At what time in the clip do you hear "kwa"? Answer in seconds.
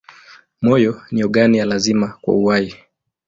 2.21-2.33